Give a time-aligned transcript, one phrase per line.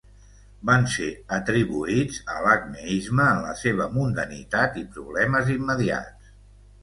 [0.69, 6.33] Van ser atribuïts a l'acmeisme en la seva mundanitat i problemes immediats.